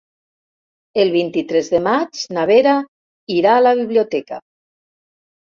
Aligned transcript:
El 1.03 1.11
vint-i-tres 1.15 1.69
de 1.73 1.81
maig 1.89 2.23
na 2.39 2.47
Vera 2.53 2.73
irà 3.37 3.53
a 3.59 3.61
la 3.67 3.75
biblioteca. 3.83 4.43